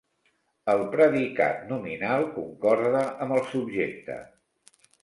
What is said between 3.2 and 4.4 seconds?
amb el subjecte.